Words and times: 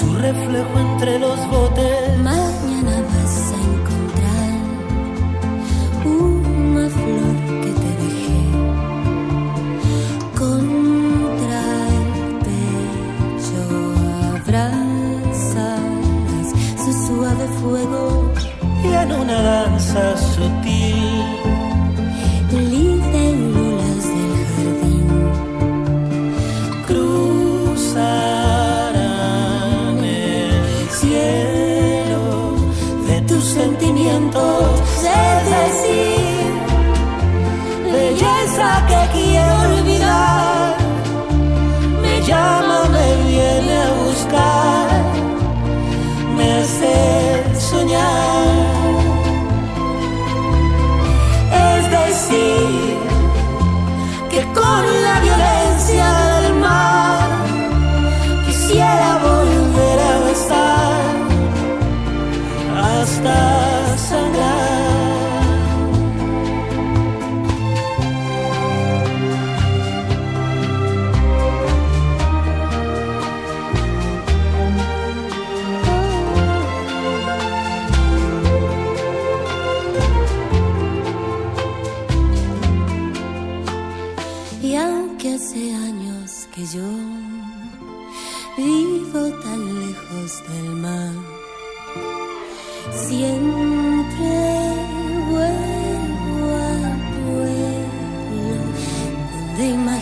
su 0.00 0.14
reflejo 0.14 0.78
entre 0.78 1.18
los 1.18 1.38
botes. 1.48 2.18
Mañana 2.18 3.02
vas 3.10 3.52
a 3.52 3.58
encontrar 3.70 4.54
una 6.04 6.86
flor 6.88 7.36
que 7.62 7.70
te 7.82 7.90
dejé 8.04 8.42
contra 10.38 11.60
el 11.98 12.08
pecho. 12.46 13.62
Abrazas 14.36 15.84
su 16.82 16.92
suave 17.06 17.46
fuego, 17.60 18.04
y 18.82 18.86
en 19.02 19.12
una 19.12 19.38
danza 19.42 20.16
sutil 20.16 21.39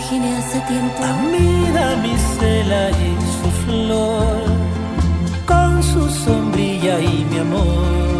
imaginé 0.08 0.36
hace 0.36 0.60
tiempo. 0.60 1.02
Mira 1.30 1.96
mi 1.96 2.16
cela 2.38 2.90
y 2.90 3.16
su 3.36 3.50
flor, 3.64 4.42
con 5.46 5.82
su 5.82 6.08
sombrilla 6.08 7.00
y 7.00 7.24
mi 7.30 7.38
amor. 7.38 8.17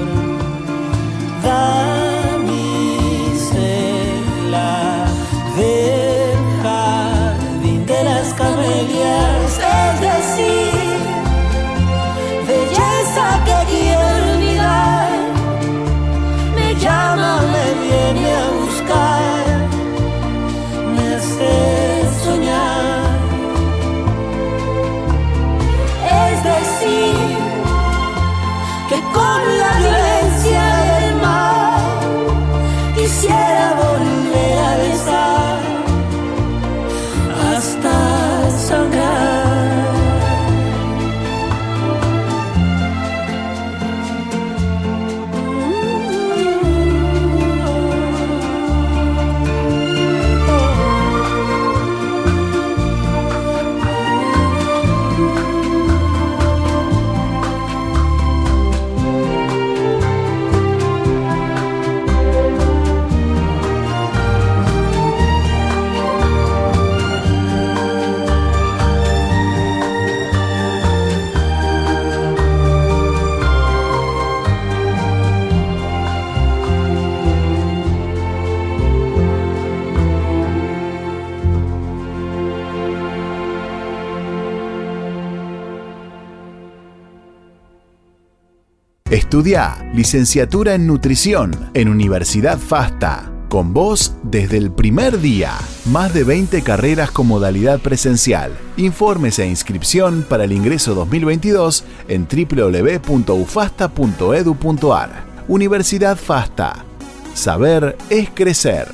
Estudia 89.10 89.90
licenciatura 89.94 90.74
en 90.74 90.86
nutrición 90.86 91.70
en 91.72 91.88
Universidad 91.88 92.58
FASTA. 92.58 93.32
Con 93.48 93.72
vos 93.72 94.14
desde 94.22 94.58
el 94.58 94.70
primer 94.70 95.22
día. 95.22 95.52
Más 95.86 96.12
de 96.12 96.24
20 96.24 96.62
carreras 96.62 97.10
con 97.10 97.26
modalidad 97.26 97.80
presencial. 97.80 98.52
Informes 98.76 99.38
e 99.38 99.46
inscripción 99.46 100.26
para 100.28 100.44
el 100.44 100.52
ingreso 100.52 100.94
2022 100.94 101.86
en 102.08 102.28
www.ufasta.edu.ar. 102.28 105.24
Universidad 105.48 106.18
FASTA. 106.18 106.84
Saber 107.32 107.96
es 108.10 108.28
crecer. 108.28 108.88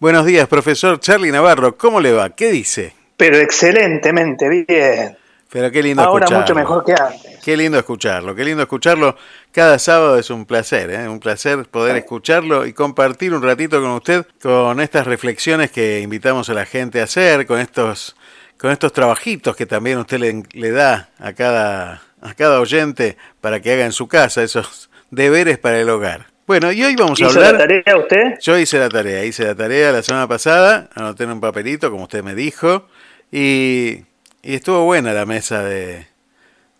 Buenos 0.00 0.24
días, 0.24 0.48
profesor 0.48 0.98
Charlie 0.98 1.30
Navarro. 1.30 1.76
¿Cómo 1.76 2.00
le 2.00 2.12
va? 2.12 2.30
¿Qué 2.30 2.50
dice? 2.50 2.94
Pero 3.18 3.36
excelentemente 3.36 4.48
bien. 4.48 5.18
Pero 5.52 5.70
qué 5.70 5.82
lindo 5.82 6.02
Ahora 6.02 6.24
escucharlo. 6.24 6.40
mucho 6.40 6.54
mejor 6.54 6.84
que 6.84 6.92
antes. 6.92 7.38
Qué 7.44 7.56
lindo 7.58 7.78
escucharlo, 7.78 8.34
qué 8.34 8.42
lindo 8.42 8.62
escucharlo. 8.62 9.16
Cada 9.52 9.78
sábado 9.78 10.18
es 10.18 10.30
un 10.30 10.46
placer, 10.46 10.90
¿eh? 10.90 11.06
un 11.06 11.20
placer 11.20 11.66
poder 11.66 11.94
escucharlo 11.96 12.64
y 12.64 12.72
compartir 12.72 13.34
un 13.34 13.42
ratito 13.42 13.78
con 13.82 13.90
usted 13.90 14.24
con 14.40 14.80
estas 14.80 15.06
reflexiones 15.06 15.70
que 15.70 16.00
invitamos 16.00 16.48
a 16.48 16.54
la 16.54 16.64
gente 16.64 17.00
a 17.00 17.04
hacer, 17.04 17.46
con 17.46 17.60
estos, 17.60 18.16
con 18.56 18.70
estos 18.70 18.94
trabajitos 18.94 19.54
que 19.54 19.66
también 19.66 19.98
usted 19.98 20.18
le, 20.20 20.42
le 20.52 20.70
da 20.70 21.10
a 21.18 21.34
cada, 21.34 22.00
a 22.22 22.34
cada 22.34 22.58
oyente 22.58 23.18
para 23.42 23.60
que 23.60 23.72
haga 23.74 23.84
en 23.84 23.92
su 23.92 24.08
casa, 24.08 24.42
esos 24.42 24.88
deberes 25.10 25.58
para 25.58 25.78
el 25.78 25.90
hogar. 25.90 26.28
Bueno, 26.46 26.72
y 26.72 26.82
hoy 26.82 26.96
vamos 26.96 27.20
a 27.20 27.26
¿Hizo 27.26 27.38
hablar... 27.38 27.52
la 27.52 27.58
tarea 27.58 27.96
usted? 27.98 28.38
Yo 28.40 28.58
hice 28.58 28.78
la 28.78 28.88
tarea, 28.88 29.22
hice 29.22 29.44
la 29.44 29.54
tarea 29.54 29.92
la 29.92 30.02
semana 30.02 30.26
pasada, 30.26 30.88
anoté 30.94 31.24
en 31.24 31.32
un 31.32 31.40
papelito, 31.40 31.90
como 31.90 32.04
usted 32.04 32.24
me 32.24 32.34
dijo, 32.34 32.86
y, 33.30 34.04
y 34.42 34.54
estuvo 34.54 34.84
buena 34.84 35.12
la 35.12 35.26
mesa 35.26 35.62
de 35.62 36.06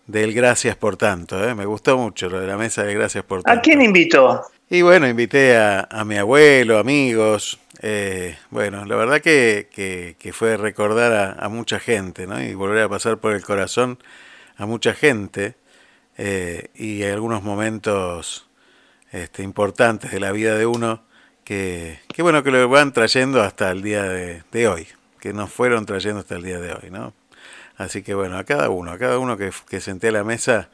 del 0.05 0.33
Gracias 0.33 0.75
por 0.75 0.97
tanto, 0.97 1.41
¿eh? 1.47 1.55
me 1.55 1.65
gustó 1.65 1.97
mucho 1.97 2.29
lo 2.29 2.39
de 2.39 2.47
la 2.47 2.57
mesa 2.57 2.83
de 2.83 2.93
Gracias 2.93 3.23
por 3.23 3.41
tanto. 3.41 3.57
¿A 3.57 3.61
quién 3.61 3.81
invitó? 3.81 4.43
Y 4.69 4.81
bueno, 4.81 5.07
invité 5.07 5.55
a, 5.55 5.87
a 5.89 6.03
mi 6.03 6.17
abuelo, 6.17 6.77
amigos, 6.77 7.59
eh, 7.81 8.37
bueno, 8.49 8.85
la 8.85 8.95
verdad 8.95 9.21
que, 9.21 9.69
que, 9.71 10.15
que 10.19 10.33
fue 10.33 10.57
recordar 10.57 11.13
a, 11.13 11.31
a, 11.33 11.49
mucha 11.49 11.79
gente, 11.79 12.27
¿no? 12.27 12.41
Y 12.41 12.53
volver 12.53 12.83
a 12.83 12.89
pasar 12.89 13.17
por 13.17 13.33
el 13.33 13.43
corazón 13.43 13.99
a 14.57 14.65
mucha 14.65 14.93
gente 14.93 15.55
eh, 16.17 16.69
y 16.75 17.03
algunos 17.03 17.43
momentos 17.43 18.47
este, 19.11 19.43
importantes 19.43 20.11
de 20.11 20.19
la 20.19 20.31
vida 20.31 20.57
de 20.57 20.65
uno 20.65 21.03
que, 21.43 21.99
que, 22.13 22.21
bueno, 22.21 22.43
que 22.43 22.51
lo 22.51 22.67
van 22.69 22.93
trayendo 22.93 23.41
hasta 23.41 23.71
el 23.71 23.81
día 23.81 24.03
de, 24.03 24.43
de, 24.51 24.67
hoy, 24.67 24.87
que 25.19 25.33
nos 25.33 25.51
fueron 25.51 25.85
trayendo 25.85 26.19
hasta 26.19 26.35
el 26.35 26.43
día 26.43 26.59
de 26.59 26.73
hoy, 26.73 26.89
¿no? 26.89 27.13
Así 27.77 28.03
que 28.03 28.13
bueno, 28.13 28.37
a 28.37 28.43
cada 28.43 28.69
uno, 28.69 28.91
a 28.91 28.97
cada 28.97 29.19
uno 29.19 29.37
que, 29.37 29.51
que 29.69 29.79
senté 29.79 30.09
a 30.09 30.11
la 30.11 30.23
mesa, 30.23 30.69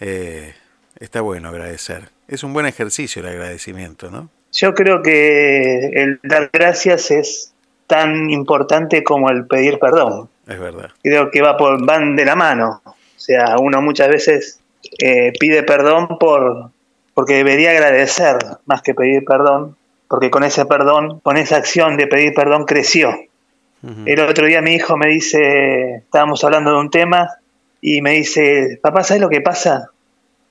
eh, 0.00 0.54
está 0.98 1.20
bueno 1.20 1.48
agradecer. 1.48 2.10
Es 2.28 2.42
un 2.42 2.52
buen 2.52 2.66
ejercicio 2.66 3.22
el 3.22 3.28
agradecimiento, 3.28 4.10
¿no? 4.10 4.28
Yo 4.52 4.74
creo 4.74 5.02
que 5.02 5.86
el 5.94 6.20
dar 6.22 6.50
gracias 6.52 7.10
es 7.10 7.52
tan 7.86 8.30
importante 8.30 9.04
como 9.04 9.30
el 9.30 9.46
pedir 9.46 9.78
perdón. 9.78 10.28
Es 10.46 10.58
verdad. 10.58 10.90
Creo 11.02 11.30
que 11.30 11.42
va 11.42 11.56
por, 11.56 11.84
van 11.84 12.16
de 12.16 12.24
la 12.24 12.36
mano. 12.36 12.82
O 12.84 12.94
sea, 13.16 13.56
uno 13.58 13.82
muchas 13.82 14.08
veces 14.08 14.60
eh, 14.98 15.32
pide 15.38 15.62
perdón 15.62 16.18
por 16.18 16.70
porque 17.14 17.34
debería 17.36 17.70
agradecer 17.70 18.36
más 18.66 18.82
que 18.82 18.94
pedir 18.94 19.24
perdón, 19.24 19.74
porque 20.06 20.30
con 20.30 20.44
ese 20.44 20.66
perdón, 20.66 21.20
con 21.20 21.38
esa 21.38 21.56
acción 21.56 21.96
de 21.96 22.06
pedir 22.06 22.34
perdón 22.34 22.64
creció. 22.66 23.16
El 24.04 24.18
otro 24.20 24.46
día 24.46 24.62
mi 24.62 24.74
hijo 24.74 24.96
me 24.96 25.06
dice, 25.08 25.96
estábamos 25.96 26.42
hablando 26.42 26.72
de 26.72 26.78
un 26.78 26.90
tema 26.90 27.38
y 27.80 28.02
me 28.02 28.14
dice, 28.14 28.80
papá, 28.82 29.04
¿sabes 29.04 29.20
lo 29.20 29.28
que 29.28 29.40
pasa? 29.40 29.90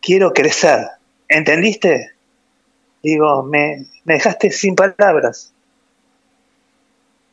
Quiero 0.02 0.32
crecer. 0.32 0.88
¿Entendiste? 1.28 2.12
Digo, 3.04 3.44
me, 3.44 3.88
me 4.06 4.14
dejaste 4.14 4.52
sin 4.52 4.76
palabras. 4.76 5.52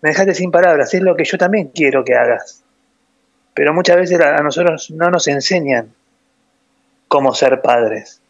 Me 0.00 0.10
dejaste 0.10 0.34
sin 0.34 0.50
palabras. 0.50 0.93
Es 0.93 1.02
lo 1.02 1.14
que 1.14 1.25
yo 1.25 1.38
también 1.38 1.69
quiero 1.69 2.04
que 2.04 2.16
hagas. 2.16 2.64
Pero 3.54 3.72
muchas 3.72 3.96
veces 3.96 4.20
a 4.20 4.43
nosotros 4.43 4.90
no 4.90 5.08
nos 5.08 5.28
enseñan 5.28 5.94
cómo 7.06 7.32
ser 7.32 7.60
padres. 7.60 8.20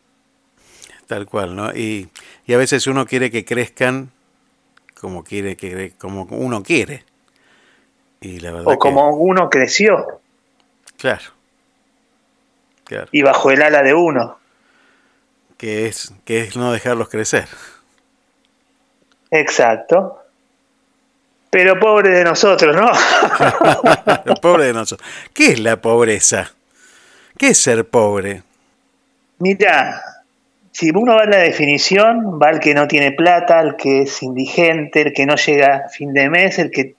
Tal 1.07 1.25
cual, 1.25 1.57
¿no? 1.57 1.73
Y, 1.73 2.11
y 2.47 2.53
a 2.53 2.59
veces 2.59 2.87
uno 2.87 3.07
quiere 3.07 3.31
que 3.31 3.47
crezcan 3.47 4.11
como 5.01 5.25
quiere 5.25 5.57
que 5.57 5.93
como 5.97 6.25
uno 6.31 6.63
quiere. 6.63 7.05
Y 8.23 8.41
la 8.41 8.53
verdad 8.53 8.73
O 8.73 8.79
como 8.79 9.11
uno 9.17 9.51
creció 9.51 10.21
claro. 10.97 11.25
Claro, 12.85 13.09
y 13.11 13.23
bajo 13.23 13.51
el 13.51 13.63
ala 13.63 13.83
de 13.83 13.95
uno. 13.95 14.39
que 15.57 15.87
es 15.87 16.13
que 16.25 16.41
es 16.41 16.57
no 16.57 16.73
dejarlos 16.73 17.09
crecer. 17.09 17.49
Exacto. 19.31 20.19
Pero 21.51 21.79
pobre 21.79 22.11
de 22.11 22.25
nosotros, 22.25 22.75
¿no? 22.75 22.91
Pobre 24.41 24.67
de 24.67 24.73
nosotros. 24.73 25.07
¿Qué 25.35 25.53
es 25.53 25.61
la 25.61 25.83
pobreza? 25.83 26.51
¿Qué 27.37 27.49
es 27.49 27.59
ser 27.59 27.87
pobre? 27.87 28.43
Mira, 29.39 30.03
si 30.71 30.91
uno 30.91 31.15
va 31.15 31.25
a 31.25 31.27
la 31.27 31.39
definición, 31.39 32.41
va 32.41 32.49
el 32.51 32.59
que 32.59 32.73
no 32.73 32.89
tiene 32.89 33.13
plata, 33.13 33.61
el 33.61 33.77
que 33.77 34.03
es 34.03 34.23
indigente, 34.23 35.03
el 35.03 35.13
que 35.13 35.27
no 35.27 35.37
llega 35.37 35.85
a 35.87 35.89
fin 35.91 36.15
de 36.15 36.31
mes, 36.31 36.59
el 36.59 36.71
que 36.71 36.95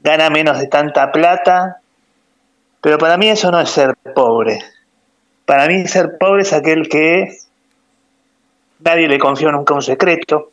gana 0.00 0.30
menos 0.30 0.58
de 0.58 0.66
tanta 0.66 1.12
plata. 1.12 1.80
Pero 2.80 2.98
para 2.98 3.16
mí 3.16 3.28
eso 3.28 3.50
no 3.50 3.60
es 3.60 3.70
ser 3.70 3.94
pobre. 4.14 4.60
Para 5.44 5.66
mí 5.66 5.86
ser 5.86 6.18
pobre 6.18 6.42
es 6.42 6.52
aquel 6.52 6.88
que 6.88 7.38
nadie 8.80 9.08
le 9.08 9.18
confió 9.18 9.50
nunca 9.50 9.74
un 9.74 9.82
secreto, 9.82 10.52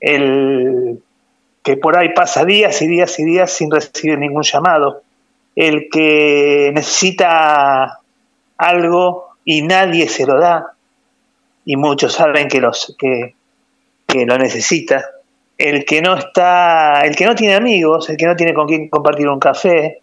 el 0.00 1.02
que 1.62 1.76
por 1.76 1.96
ahí 1.96 2.10
pasa 2.14 2.44
días 2.44 2.80
y 2.82 2.86
días 2.86 3.18
y 3.18 3.24
días 3.24 3.52
sin 3.52 3.70
recibir 3.70 4.18
ningún 4.18 4.42
llamado, 4.42 5.02
el 5.54 5.88
que 5.90 6.70
necesita 6.74 8.00
algo 8.56 9.28
y 9.44 9.62
nadie 9.62 10.08
se 10.08 10.26
lo 10.26 10.38
da, 10.38 10.72
y 11.64 11.76
muchos 11.76 12.14
saben 12.14 12.48
que, 12.48 12.60
los, 12.60 12.94
que, 12.98 13.34
que 14.06 14.24
lo 14.24 14.38
necesita, 14.38 15.04
el 15.60 15.84
que 15.84 16.00
no 16.00 16.16
está, 16.16 17.02
el 17.02 17.14
que 17.14 17.26
no 17.26 17.34
tiene 17.34 17.54
amigos, 17.54 18.08
el 18.08 18.16
que 18.16 18.24
no 18.24 18.34
tiene 18.34 18.54
con 18.54 18.66
quién 18.66 18.88
compartir 18.88 19.28
un 19.28 19.38
café, 19.38 20.00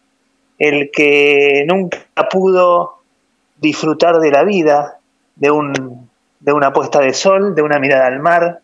el 0.59 0.91
que 0.91 1.65
nunca 1.67 2.29
pudo 2.29 2.99
disfrutar 3.57 4.19
de 4.19 4.29
la 4.29 4.43
vida, 4.43 4.99
de, 5.35 5.49
un, 5.49 6.09
de 6.39 6.53
una 6.53 6.71
puesta 6.71 6.99
de 6.99 7.11
sol, 7.11 7.55
de 7.55 7.63
una 7.63 7.79
mirada 7.79 8.05
al 8.05 8.19
mar, 8.19 8.59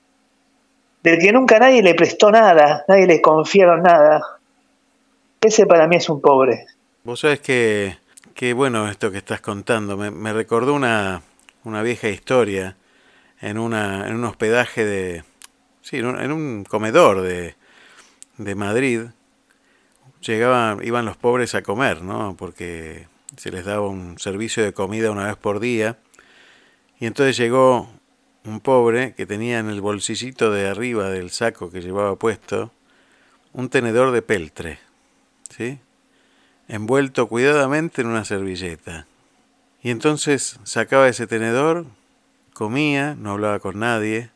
del 1.01 1.17
que 1.17 1.31
nunca 1.31 1.57
nadie 1.57 1.81
le 1.81 1.95
prestó 1.95 2.29
nada, 2.29 2.85
nadie 2.87 3.07
le 3.07 3.21
confiaron 3.21 3.81
nada. 3.81 4.21
Ese 5.41 5.65
para 5.65 5.87
mí 5.87 5.95
es 5.95 6.07
un 6.09 6.21
pobre. 6.21 6.67
Vos 7.03 7.21
sabés 7.21 7.39
que, 7.39 7.97
que 8.35 8.53
bueno 8.53 8.87
esto 8.87 9.09
que 9.09 9.17
estás 9.17 9.41
contando. 9.41 9.97
Me, 9.97 10.11
me 10.11 10.31
recordó 10.31 10.75
una, 10.75 11.23
una 11.63 11.81
vieja 11.81 12.07
historia 12.07 12.75
en, 13.41 13.57
una, 13.57 14.07
en 14.07 14.13
un 14.13 14.25
hospedaje 14.25 14.85
de... 14.85 15.23
Sí, 15.83 15.97
en 15.97 16.31
un, 16.31 16.63
comedor 16.63 17.21
de, 17.21 17.55
de 18.37 18.55
Madrid. 18.55 19.01
Llegaban, 20.21 20.83
iban 20.83 21.05
los 21.05 21.17
pobres 21.17 21.53
a 21.53 21.61
comer, 21.61 22.01
¿no? 22.01 22.35
Porque 22.35 23.07
se 23.37 23.51
les 23.51 23.65
daba 23.65 23.87
un 23.87 24.17
servicio 24.17 24.63
de 24.63 24.73
comida 24.73 25.11
una 25.11 25.27
vez 25.27 25.35
por 25.35 25.59
día. 25.59 25.99
Y 26.99 27.05
entonces 27.05 27.37
llegó 27.37 27.89
un 28.45 28.59
pobre 28.61 29.13
que 29.13 29.25
tenía 29.25 29.59
en 29.59 29.69
el 29.69 29.81
bolsillito 29.81 30.51
de 30.51 30.67
arriba 30.67 31.09
del 31.09 31.29
saco 31.29 31.69
que 31.69 31.81
llevaba 31.81 32.15
puesto 32.15 32.71
un 33.53 33.69
tenedor 33.69 34.11
de 34.11 34.21
peltre, 34.21 34.79
¿sí? 35.49 35.79
envuelto 36.67 37.27
cuidadamente 37.27 38.01
en 38.01 38.07
una 38.07 38.25
servilleta. 38.25 39.05
Y 39.81 39.91
entonces 39.91 40.59
sacaba 40.63 41.07
ese 41.07 41.27
tenedor, 41.27 41.85
comía, 42.53 43.15
no 43.15 43.31
hablaba 43.31 43.59
con 43.59 43.79
nadie, 43.79 44.31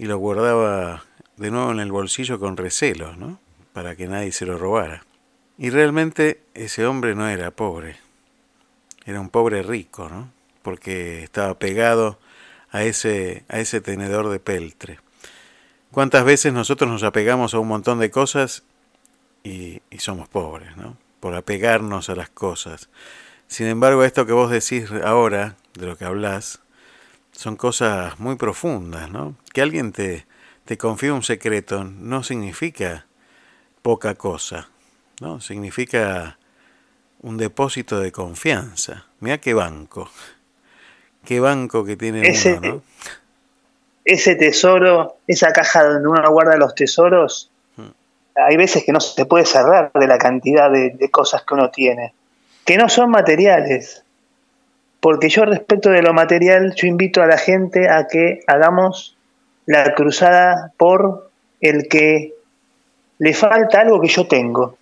y 0.00 0.06
lo 0.06 0.16
guardaba 0.16 1.04
de 1.36 1.50
nuevo 1.50 1.72
en 1.72 1.78
el 1.78 1.92
bolsillo 1.92 2.40
con 2.40 2.56
recelo, 2.56 3.16
¿no? 3.16 3.38
Para 3.74 3.96
que 3.96 4.08
nadie 4.08 4.32
se 4.32 4.46
lo 4.46 4.56
robara. 4.56 5.04
Y 5.58 5.68
realmente 5.68 6.42
ese 6.54 6.86
hombre 6.86 7.14
no 7.14 7.28
era 7.28 7.50
pobre, 7.50 7.96
era 9.04 9.20
un 9.20 9.28
pobre 9.28 9.62
rico, 9.62 10.08
¿no? 10.08 10.32
Porque 10.62 11.22
estaba 11.22 11.58
pegado 11.58 12.18
a 12.70 12.82
ese, 12.82 13.44
a 13.50 13.60
ese 13.60 13.82
tenedor 13.82 14.30
de 14.30 14.40
peltre. 14.40 15.00
¿Cuántas 15.90 16.24
veces 16.24 16.54
nosotros 16.54 16.90
nos 16.90 17.02
apegamos 17.02 17.52
a 17.52 17.58
un 17.58 17.68
montón 17.68 17.98
de 17.98 18.10
cosas 18.10 18.62
y, 19.44 19.82
y 19.90 19.98
somos 19.98 20.30
pobres, 20.30 20.78
¿no? 20.78 20.96
Por 21.20 21.34
apegarnos 21.34 22.08
a 22.08 22.14
las 22.14 22.30
cosas. 22.30 22.88
Sin 23.48 23.66
embargo, 23.66 24.02
esto 24.02 24.24
que 24.24 24.32
vos 24.32 24.50
decís 24.50 24.90
ahora, 25.04 25.56
de 25.74 25.84
lo 25.84 25.98
que 25.98 26.06
hablas, 26.06 26.60
son 27.40 27.56
cosas 27.56 28.20
muy 28.20 28.36
profundas, 28.36 29.10
¿no? 29.10 29.34
Que 29.54 29.62
alguien 29.62 29.92
te, 29.92 30.26
te 30.66 30.76
confíe 30.76 31.10
un 31.10 31.22
secreto 31.22 31.84
no 31.84 32.22
significa 32.22 33.06
poca 33.80 34.14
cosa, 34.14 34.68
¿no? 35.22 35.40
Significa 35.40 36.36
un 37.22 37.38
depósito 37.38 37.98
de 37.98 38.12
confianza. 38.12 39.06
Mira 39.20 39.38
qué 39.38 39.54
banco. 39.54 40.10
Qué 41.24 41.40
banco 41.40 41.82
que 41.82 41.96
tiene 41.96 42.26
Ese- 42.26 42.58
uno, 42.58 42.60
¿no? 42.74 42.82
ese 44.04 44.34
tesoro, 44.34 45.16
esa 45.26 45.50
caja 45.54 45.82
donde 45.84 46.08
uno 46.08 46.30
guarda 46.30 46.58
los 46.58 46.74
tesoros, 46.74 47.50
hay 48.34 48.56
veces 48.58 48.84
que 48.84 48.92
no 48.92 49.00
se 49.00 49.24
puede 49.24 49.46
cerrar 49.46 49.90
de 49.94 50.06
la 50.06 50.18
cantidad 50.18 50.70
de, 50.70 50.90
de 50.90 51.10
cosas 51.10 51.44
que 51.44 51.54
uno 51.54 51.70
tiene, 51.70 52.12
que 52.66 52.76
no 52.76 52.90
son 52.90 53.10
materiales. 53.10 54.04
Porque 55.00 55.28
yo 55.28 55.44
respecto 55.44 55.90
de 55.90 56.02
lo 56.02 56.12
material, 56.12 56.74
yo 56.74 56.86
invito 56.86 57.22
a 57.22 57.26
la 57.26 57.38
gente 57.38 57.88
a 57.88 58.06
que 58.06 58.40
hagamos 58.46 59.16
la 59.66 59.94
cruzada 59.94 60.72
por 60.76 61.30
el 61.60 61.88
que 61.88 62.34
le 63.18 63.34
falta 63.34 63.80
algo 63.80 64.00
que 64.00 64.08
yo 64.08 64.26
tengo. 64.26 64.76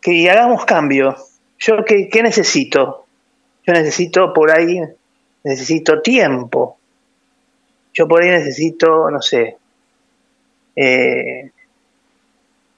Que 0.00 0.30
hagamos 0.30 0.64
cambio. 0.64 1.16
Yo 1.58 1.84
qué, 1.84 2.08
qué 2.08 2.22
necesito? 2.22 3.06
Yo 3.66 3.72
necesito 3.74 4.32
por 4.32 4.50
ahí, 4.50 4.80
necesito 5.44 6.00
tiempo. 6.00 6.78
Yo 7.92 8.08
por 8.08 8.22
ahí 8.22 8.30
necesito, 8.30 9.10
no 9.10 9.20
sé, 9.20 9.58
eh, 10.76 11.50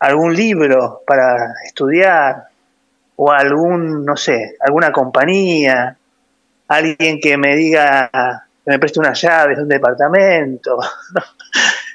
algún 0.01 0.35
libro 0.35 1.03
para 1.07 1.55
estudiar 1.65 2.49
o 3.17 3.31
algún, 3.31 4.05
no 4.05 4.17
sé, 4.17 4.57
alguna 4.61 4.91
compañía, 4.91 5.97
alguien 6.77 7.19
que 7.21 7.37
me 7.37 7.57
diga, 7.57 8.11
que 8.65 8.71
me 8.71 8.79
preste 8.79 9.01
unas 9.01 9.21
llaves 9.21 9.57
de 9.57 9.63
un 9.63 9.69
departamento. 9.69 10.79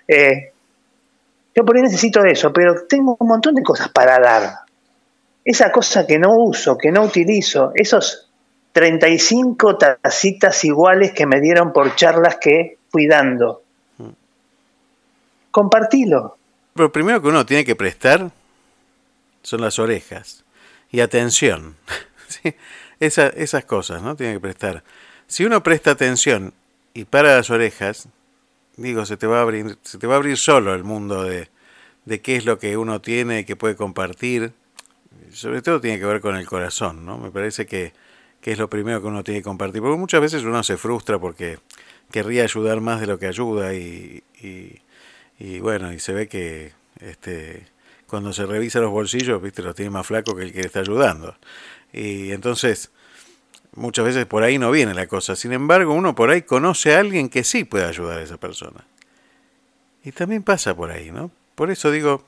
Eh, 0.10 0.54
yo 1.54 1.66
por 1.66 1.76
ahí 1.76 1.82
necesito 1.82 2.24
eso, 2.24 2.54
pero 2.54 2.86
tengo 2.88 3.18
un 3.20 3.28
montón 3.28 3.56
de 3.56 3.62
cosas 3.62 3.90
para 3.90 4.18
dar. 4.20 4.60
Esa 5.44 5.70
cosa 5.70 6.08
que 6.08 6.18
no 6.18 6.34
uso, 6.34 6.78
que 6.78 6.94
no 6.94 7.04
utilizo, 7.04 7.72
esos 7.76 8.30
35 8.72 9.78
tacitas 9.78 10.64
iguales 10.64 11.12
que 11.12 11.26
me 11.26 11.42
dieron 11.42 11.74
por 11.74 11.94
charlas 11.96 12.38
que 12.40 12.78
fui 12.90 13.06
dando. 13.08 13.64
Compartilo. 15.52 16.38
Pero 16.76 16.92
primero 16.92 17.22
que 17.22 17.28
uno 17.28 17.46
tiene 17.46 17.66
que 17.66 17.76
prestar 17.76 18.30
son 19.42 19.62
las 19.62 19.80
orejas 19.80 20.46
y 20.92 21.00
atención. 21.00 21.76
¿sí? 22.28 22.54
Esa- 23.00 23.28
esas 23.30 23.66
cosas, 23.66 24.02
¿no? 24.02 24.16
Tiene 24.16 24.34
que 24.34 24.40
prestar. 24.40 24.84
Si 25.28 25.46
uno 25.46 25.62
presta 25.64 25.92
atención 25.92 26.54
y 26.94 27.06
para 27.06 27.36
las 27.36 27.50
orejas, 27.50 28.08
digo, 28.78 29.06
se 29.06 29.18
te 29.18 29.28
va 29.28 29.40
a 29.40 29.42
abrir, 29.42 29.78
se 29.84 29.98
te 29.98 30.08
va 30.08 30.16
a 30.16 30.18
abrir 30.18 30.38
solo 30.38 30.74
el 30.74 30.84
mundo 30.84 31.24
de, 31.24 31.50
de 32.06 32.22
qué 32.22 32.36
es 32.38 32.46
lo 32.46 32.60
que 32.60 32.78
uno 32.78 33.02
tiene 33.02 33.46
que 33.46 33.56
puede 33.56 33.76
compartir. 33.76 34.54
Sobre 35.32 35.62
todo 35.62 35.82
tiene 35.82 36.00
que 36.00 36.06
ver 36.06 36.22
con 36.22 36.36
el 36.36 36.48
corazón, 36.48 37.06
¿no? 37.06 37.18
Me 37.18 37.32
parece 37.32 37.66
que, 37.66 37.94
que 38.42 38.52
es 38.52 38.58
lo 38.60 38.70
primero 38.70 39.02
que 39.02 39.08
uno 39.08 39.24
tiene 39.24 39.42
que 39.42 39.44
compartir. 39.46 39.82
Porque 39.82 39.98
muchas 39.98 40.22
veces 40.22 40.44
uno 40.44 40.64
se 40.64 40.78
frustra 40.78 41.20
porque 41.20 41.60
querría 42.12 42.44
ayudar 42.44 42.82
más 42.82 43.02
de 43.02 43.08
lo 43.08 43.20
que 43.20 43.28
ayuda 43.28 43.74
y, 43.74 44.24
y, 45.40 45.60
bueno, 45.60 45.94
y 45.94 46.00
se 46.00 46.14
ve 46.14 46.28
que 46.28 46.72
este, 47.00 47.68
cuando 48.08 48.32
se 48.34 48.46
revisa 48.46 48.80
los 48.80 48.92
bolsillos, 48.92 49.42
viste, 49.42 49.62
los 49.62 49.76
tiene 49.76 49.92
más 49.92 50.08
flacos 50.08 50.36
que 50.36 50.44
el 50.44 50.54
que 50.54 50.62
le 50.62 50.68
está 50.68 50.80
ayudando. 50.80 51.36
Y 51.92 52.32
entonces, 52.32 52.92
muchas 53.76 54.06
veces 54.06 54.26
por 54.26 54.44
ahí 54.44 54.58
no 54.58 54.72
viene 54.72 54.94
la 54.94 55.08
cosa. 55.08 55.36
Sin 55.36 55.54
embargo, 55.54 55.94
uno 55.94 56.16
por 56.16 56.30
ahí 56.30 56.42
conoce 56.42 56.96
a 56.96 57.00
alguien 57.00 57.30
que 57.30 57.44
sí 57.44 57.66
puede 57.66 57.86
ayudar 57.86 58.20
a 58.20 58.24
esa 58.24 58.38
persona. 58.38 58.86
Y 60.04 60.12
también 60.14 60.44
pasa 60.44 60.76
por 60.76 60.90
ahí, 60.90 61.12
¿no? 61.12 61.32
Por 61.56 61.70
eso 61.70 61.92
digo, 61.92 62.24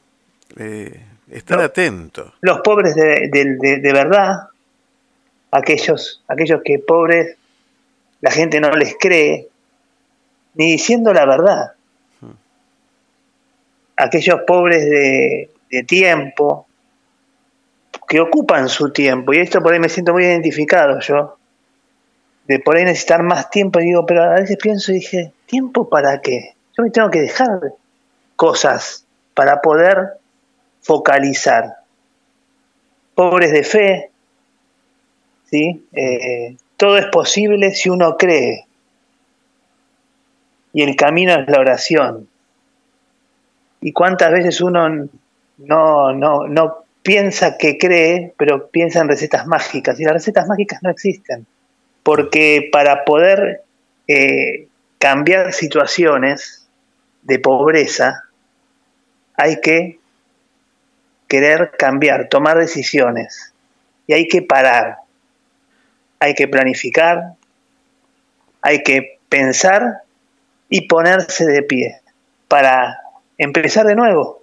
eh, 0.57 1.01
estar 1.31 1.61
atento. 1.61 2.33
Los 2.41 2.59
pobres 2.59 2.95
de, 2.95 3.29
de, 3.31 3.93
verdad, 3.93 4.49
aquellos, 5.51 6.21
aquellos 6.27 6.61
que 6.63 6.79
pobres 6.79 7.37
la 8.21 8.31
gente 8.31 8.59
no 8.59 8.71
les 8.71 8.95
cree, 8.99 9.47
ni 10.55 10.71
diciendo 10.71 11.13
la 11.13 11.25
verdad. 11.25 11.71
Hmm. 12.19 12.31
Aquellos 13.95 14.41
pobres 14.45 14.83
de, 14.83 15.49
de 15.69 15.83
tiempo, 15.83 16.67
que 18.07 18.19
ocupan 18.19 18.69
su 18.69 18.91
tiempo, 18.91 19.33
y 19.33 19.39
esto 19.39 19.61
por 19.61 19.73
ahí 19.73 19.79
me 19.79 19.89
siento 19.89 20.13
muy 20.13 20.23
identificado 20.23 20.99
yo, 20.99 21.37
de 22.45 22.59
por 22.59 22.75
ahí 22.75 22.83
necesitar 22.83 23.21
más 23.21 23.49
tiempo, 23.49 23.79
y 23.79 23.85
digo, 23.85 24.05
pero 24.05 24.23
a 24.23 24.35
veces 24.35 24.57
pienso 24.57 24.91
y 24.91 24.95
dije, 24.95 25.31
¿tiempo 25.45 25.87
para 25.87 26.19
qué? 26.21 26.55
Yo 26.75 26.83
me 26.83 26.89
tengo 26.89 27.11
que 27.11 27.21
dejar 27.21 27.59
cosas 28.35 29.05
para 29.33 29.61
poder 29.61 30.19
focalizar. 30.81 31.75
Pobres 33.13 33.51
de 33.51 33.63
fe, 33.63 34.11
¿sí? 35.49 35.85
Eh, 35.91 36.55
todo 36.77 36.97
es 36.97 37.05
posible 37.07 37.71
si 37.71 37.89
uno 37.89 38.15
cree. 38.17 38.65
Y 40.73 40.83
el 40.83 40.95
camino 40.95 41.33
es 41.33 41.47
la 41.49 41.59
oración. 41.59 42.29
¿Y 43.81 43.91
cuántas 43.91 44.31
veces 44.31 44.61
uno 44.61 45.09
no, 45.59 46.13
no, 46.13 46.47
no 46.47 46.83
piensa 47.03 47.57
que 47.57 47.77
cree, 47.77 48.33
pero 48.37 48.69
piensa 48.69 49.01
en 49.01 49.09
recetas 49.09 49.45
mágicas? 49.45 49.99
Y 49.99 50.03
las 50.03 50.13
recetas 50.13 50.47
mágicas 50.47 50.81
no 50.83 50.89
existen. 50.89 51.45
Porque 52.03 52.69
para 52.71 53.03
poder 53.05 53.63
eh, 54.07 54.67
cambiar 54.97 55.53
situaciones 55.53 56.67
de 57.23 57.39
pobreza, 57.39 58.23
hay 59.35 59.61
que 59.61 59.99
querer 61.27 61.71
cambiar, 61.77 62.29
tomar 62.29 62.57
decisiones. 62.57 63.53
Y 64.07 64.13
hay 64.13 64.27
que 64.27 64.41
parar. 64.41 64.97
Hay 66.19 66.33
que 66.33 66.47
planificar. 66.47 67.33
Hay 68.61 68.83
que 68.83 69.19
pensar 69.29 70.01
y 70.69 70.87
ponerse 70.87 71.45
de 71.45 71.63
pie 71.63 72.01
para 72.47 72.99
empezar 73.37 73.85
de 73.85 73.95
nuevo. 73.95 74.38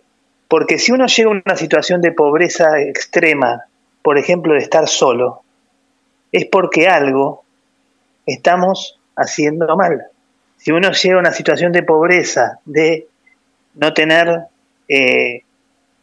Porque 0.49 0.79
si 0.79 0.93
uno 0.93 1.07
llega 1.07 1.31
a 1.31 1.43
una 1.45 1.57
situación 1.57 2.00
de 2.00 2.12
pobreza 2.12 2.81
extrema, 2.81 3.65
por 4.03 4.19
ejemplo, 4.19 4.55
de 4.55 4.61
estar 4.61 4.88
solo, 4.88 5.43
es 6.31 6.47
porque 6.47 6.88
algo 6.88 7.45
estamos 8.26 8.99
haciendo 9.17 9.76
mal. 9.76 10.07
Si 10.57 10.71
uno 10.71 10.93
llega 10.93 11.17
a 11.17 11.21
una 11.21 11.33
situación 11.33 11.73
de 11.73 11.83
pobreza, 11.83 12.61
de 12.65 13.09
no 13.75 13.93
tener 13.93 14.47
eh, 14.88 15.43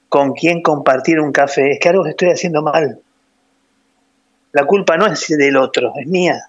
con 0.10 0.34
quién 0.34 0.62
compartir 0.62 1.20
un 1.20 1.32
café, 1.32 1.72
es 1.72 1.80
que 1.80 1.90
algo 1.90 2.06
estoy 2.06 2.30
haciendo 2.30 2.62
mal. 2.62 3.00
La 4.52 4.66
culpa 4.66 4.98
no 4.98 5.08
es 5.08 5.28
del 5.28 5.58
otro, 5.58 5.94
es 6.00 6.08
mía 6.08 6.48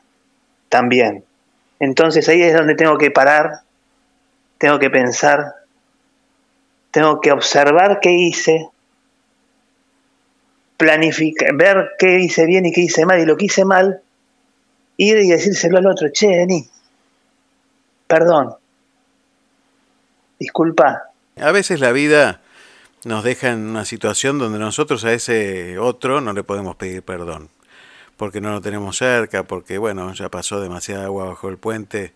también. 0.69 1.25
Entonces 1.81 2.29
ahí 2.29 2.43
es 2.43 2.55
donde 2.55 2.75
tengo 2.75 2.99
que 2.99 3.11
parar, 3.11 3.61
tengo 4.59 4.79
que 4.79 4.91
pensar, 4.91 5.55
tengo 6.95 7.21
que 7.21 7.33
observar 7.33 7.99
qué 8.01 8.13
hice, 8.13 8.69
planificar, 10.77 11.53
ver 11.57 11.91
qué 11.99 12.21
hice 12.21 12.47
bien 12.47 12.67
y 12.67 12.73
qué 12.73 12.83
hice 12.83 13.05
mal, 13.05 13.19
y 13.19 13.27
lo 13.27 13.37
que 13.37 13.47
hice 13.47 13.65
mal, 13.65 14.01
ir 14.97 15.17
y 15.17 15.29
decírselo 15.29 15.79
al 15.79 15.89
otro, 15.89 16.09
che, 16.13 16.29
vení, 16.29 16.69
perdón, 18.07 18.55
disculpa, 20.39 21.11
a 21.37 21.51
veces 21.51 21.81
la 21.81 21.91
vida 21.91 22.43
nos 23.05 23.25
deja 23.25 23.51
en 23.51 23.67
una 23.67 23.85
situación 23.85 24.39
donde 24.39 24.61
nosotros 24.61 25.05
a 25.05 25.13
ese 25.13 25.81
otro 25.81 26.21
no 26.21 26.33
le 26.33 26.45
podemos 26.45 26.77
pedir 26.77 27.03
perdón, 27.03 27.51
porque 28.17 28.41
no 28.41 28.53
lo 28.53 28.61
tenemos 28.61 28.97
cerca, 28.97 29.43
porque 29.43 29.79
bueno, 29.79 30.15
ya 30.15 30.29
pasó 30.29 30.61
demasiada 30.61 31.07
agua 31.07 31.25
bajo 31.25 31.49
el 31.49 31.59
puente 31.59 32.13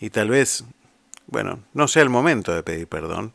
y 0.00 0.08
tal 0.08 0.30
vez, 0.30 0.64
bueno, 1.26 1.58
no 1.74 1.88
sea 1.88 2.02
el 2.02 2.08
momento 2.08 2.54
de 2.54 2.62
pedir 2.62 2.88
perdón 2.88 3.34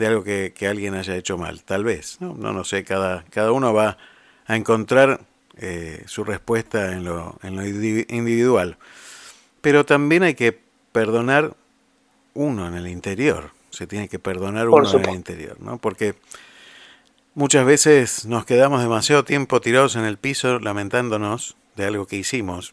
de 0.00 0.06
algo 0.08 0.24
que, 0.24 0.52
alguien 0.68 0.94
haya 0.94 1.14
hecho 1.16 1.38
mal, 1.38 1.62
tal 1.62 1.84
vez, 1.84 2.16
no, 2.20 2.34
no, 2.34 2.52
no 2.52 2.64
sé, 2.64 2.82
cada, 2.82 3.24
cada 3.30 3.52
uno 3.52 3.72
va 3.72 3.96
a 4.46 4.56
encontrar 4.56 5.20
eh, 5.56 6.02
su 6.06 6.24
respuesta 6.24 6.92
en 6.92 7.04
lo, 7.04 7.38
en 7.42 7.56
lo 7.56 7.64
individual, 7.64 8.76
pero 9.60 9.86
también 9.86 10.24
hay 10.24 10.34
que 10.34 10.58
perdonar 10.92 11.54
uno 12.34 12.66
en 12.66 12.74
el 12.74 12.88
interior 12.88 13.52
se 13.70 13.86
tiene 13.86 14.08
que 14.08 14.18
perdonar 14.18 14.68
uno 14.68 14.90
en 14.90 15.08
el 15.08 15.14
interior, 15.14 15.56
¿no? 15.60 15.78
Porque 15.78 16.14
muchas 17.34 17.64
veces 17.64 18.26
nos 18.26 18.44
quedamos 18.44 18.82
demasiado 18.82 19.24
tiempo 19.24 19.60
tirados 19.60 19.96
en 19.96 20.04
el 20.04 20.18
piso 20.18 20.58
lamentándonos 20.58 21.56
de 21.76 21.86
algo 21.86 22.06
que 22.06 22.16
hicimos. 22.16 22.72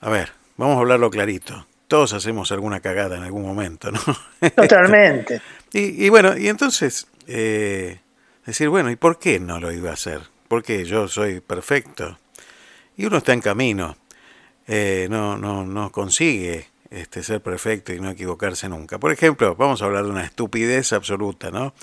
A 0.00 0.10
ver, 0.10 0.32
vamos 0.56 0.76
a 0.76 0.80
hablarlo 0.80 1.10
clarito. 1.10 1.66
Todos 1.88 2.14
hacemos 2.14 2.50
alguna 2.52 2.80
cagada 2.80 3.18
en 3.18 3.22
algún 3.22 3.42
momento, 3.42 3.92
¿no? 3.92 4.00
Totalmente. 4.56 5.42
Y, 5.72 6.08
bueno, 6.10 6.36
y 6.36 6.48
entonces 6.48 7.06
eh, 7.26 8.00
decir, 8.44 8.68
bueno, 8.68 8.90
¿y 8.90 8.96
por 8.96 9.18
qué 9.18 9.40
no 9.40 9.58
lo 9.58 9.72
iba 9.72 9.90
a 9.90 9.94
hacer? 9.94 10.20
Porque 10.48 10.84
yo 10.84 11.08
soy 11.08 11.40
perfecto. 11.40 12.18
Y 12.96 13.06
uno 13.06 13.18
está 13.18 13.32
en 13.32 13.40
camino. 13.40 13.96
Eh, 14.66 15.08
no, 15.10 15.36
no, 15.36 15.64
no 15.64 15.90
consigue 15.90 16.68
este, 16.90 17.22
ser 17.22 17.40
perfecto 17.40 17.92
y 17.92 18.00
no 18.00 18.10
equivocarse 18.10 18.68
nunca. 18.68 18.98
Por 18.98 19.12
ejemplo, 19.12 19.56
vamos 19.56 19.80
a 19.80 19.86
hablar 19.86 20.04
de 20.04 20.10
una 20.10 20.24
estupidez 20.24 20.92
absoluta, 20.92 21.50
¿no? 21.50 21.74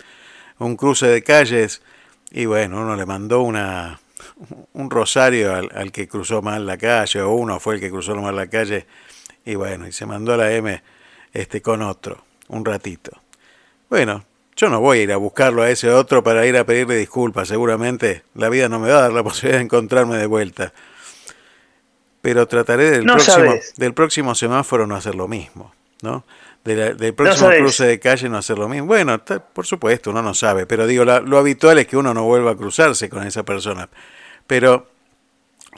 Un 0.59 0.75
cruce 0.75 1.07
de 1.07 1.23
calles 1.23 1.81
y 2.31 2.45
bueno, 2.45 2.81
uno 2.81 2.95
le 2.95 3.05
mandó 3.05 3.41
una, 3.41 3.99
un 4.73 4.89
rosario 4.89 5.55
al, 5.55 5.91
que 5.91 6.07
cruzó 6.07 6.41
mal 6.41 6.65
la 6.65 6.77
calle 6.77 7.21
o 7.21 7.31
uno 7.31 7.59
fue 7.59 7.75
el 7.75 7.79
que 7.79 7.89
cruzó 7.89 8.15
mal 8.15 8.35
la 8.35 8.47
calle 8.47 8.85
y 9.45 9.55
bueno, 9.55 9.87
y 9.87 9.91
se 9.91 10.05
mandó 10.05 10.33
a 10.33 10.37
la 10.37 10.51
M 10.51 10.81
este, 11.33 11.61
con 11.61 11.81
otro, 11.81 12.23
un 12.49 12.63
ratito. 12.63 13.11
Bueno, 13.89 14.23
yo 14.55 14.69
no 14.69 14.79
voy 14.79 14.99
a 14.99 15.03
ir 15.03 15.11
a 15.11 15.17
buscarlo 15.17 15.63
a 15.63 15.69
ese 15.69 15.89
otro 15.91 16.23
para 16.23 16.45
ir 16.45 16.57
a 16.57 16.65
pedirle 16.65 16.95
disculpas, 16.95 17.47
seguramente 17.47 18.23
la 18.35 18.49
vida 18.49 18.69
no 18.69 18.79
me 18.79 18.89
va 18.89 18.99
a 18.99 19.01
dar 19.01 19.13
la 19.13 19.23
posibilidad 19.23 19.59
de 19.59 19.65
encontrarme 19.65 20.17
de 20.17 20.25
vuelta 20.25 20.73
pero 22.21 22.47
trataré 22.47 22.91
del, 22.91 23.05
próximo, 23.05 23.55
del 23.77 23.93
próximo 23.93 24.35
semáforo 24.35 24.85
no 24.85 24.95
hacer 24.95 25.15
lo 25.15 25.27
mismo, 25.27 25.73
¿no? 26.01 26.23
del 26.63 27.15
próximo 27.15 27.49
cruce 27.49 27.85
de 27.85 27.99
calle 27.99 28.29
no 28.29 28.37
hacer 28.37 28.59
lo 28.59 28.67
mismo. 28.67 28.85
Bueno, 28.85 29.19
por 29.53 29.65
supuesto, 29.65 30.11
uno 30.11 30.21
no 30.21 30.33
sabe, 30.33 30.67
pero 30.67 30.85
digo, 30.85 31.05
lo 31.05 31.37
habitual 31.37 31.79
es 31.79 31.87
que 31.87 31.97
uno 31.97 32.13
no 32.13 32.25
vuelva 32.25 32.51
a 32.51 32.55
cruzarse 32.55 33.09
con 33.09 33.25
esa 33.25 33.43
persona, 33.43 33.89
pero 34.45 34.87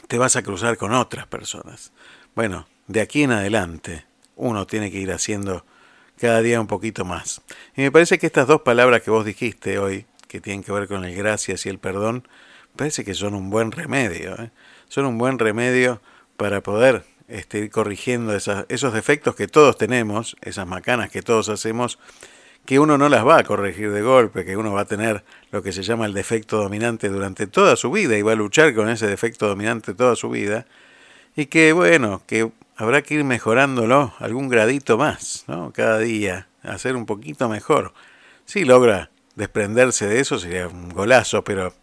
te 0.08 0.18
vas 0.18 0.36
a 0.36 0.42
cruzar 0.42 0.78
con 0.78 0.94
otras 0.94 1.28
personas. 1.28 1.94
Bueno, 2.36 2.68
de 2.88 3.02
aquí 3.02 3.24
en 3.24 3.32
adelante 3.32 4.06
uno 4.36 4.66
tiene 4.66 4.92
que 4.92 4.98
ir 4.98 5.12
haciendo 5.12 5.64
cada 6.22 6.42
día 6.42 6.62
un 6.62 6.68
poquito 6.68 7.04
más. 7.04 7.42
Y 7.76 7.82
me 7.82 7.92
parece 7.92 8.20
que 8.20 8.28
estas 8.28 8.48
dos 8.48 8.62
palabras 8.62 9.02
que 9.02 9.10
vos 9.10 9.26
dijiste 9.26 9.80
hoy, 9.80 10.06
que 10.28 10.40
tienen 10.40 10.64
que 10.64 10.72
ver 10.72 10.88
con 10.88 11.04
el 11.04 11.16
gracias 11.16 11.66
y 11.66 11.70
el 11.70 11.80
perdón, 11.80 12.28
parece 12.76 13.04
que 13.04 13.16
son 13.16 13.34
un 13.34 13.50
buen 13.50 13.72
remedio. 13.72 14.42
¿eh? 14.42 14.52
Son 14.88 15.06
un 15.06 15.18
buen 15.18 15.40
remedio 15.40 16.00
para 16.38 16.62
poder 16.62 17.04
este, 17.28 17.60
ir 17.60 17.72
corrigiendo 17.72 18.36
esos 18.36 18.94
defectos 18.94 19.36
que 19.36 19.48
todos 19.48 19.78
tenemos, 19.78 20.38
esas 20.42 20.68
macanas 20.68 21.10
que 21.10 21.24
todos 21.24 21.50
hacemos, 21.50 21.98
que 22.66 22.80
uno 22.80 22.98
no 22.98 23.10
las 23.10 23.26
va 23.26 23.40
a 23.40 23.44
corregir 23.44 23.92
de 23.92 24.04
golpe, 24.04 24.46
que 24.46 24.56
uno 24.56 24.72
va 24.74 24.82
a 24.82 24.86
tener 24.86 25.24
lo 25.52 25.64
que 25.64 25.72
se 25.72 25.82
llama 25.82 26.06
el 26.06 26.14
defecto 26.14 26.58
dominante 26.58 27.10
durante 27.10 27.48
toda 27.48 27.76
su 27.76 27.92
vida 27.92 28.16
y 28.18 28.22
va 28.22 28.34
a 28.34 28.36
luchar 28.36 28.76
con 28.76 28.90
ese 28.90 29.08
defecto 29.08 29.48
dominante 29.48 29.96
toda 29.96 30.16
su 30.16 30.30
vida, 30.30 30.68
y 31.36 31.48
que 31.48 31.74
bueno, 31.74 32.22
que 32.28 32.52
habrá 32.82 33.04
que 33.04 33.14
ir 33.14 33.24
mejorándolo 33.24 34.12
algún 34.18 34.50
gradito 34.50 34.98
más, 34.98 35.44
¿no? 35.48 35.72
Cada 35.72 36.00
día, 36.00 36.48
hacer 36.64 36.96
un 36.96 37.06
poquito 37.06 37.48
mejor. 37.48 37.94
Si 38.46 38.66
logra 38.66 39.12
desprenderse 39.36 40.08
de 40.08 40.20
eso 40.20 40.40
sería 40.40 40.68
un 40.68 40.90
golazo, 40.90 41.44
pero 41.44 41.76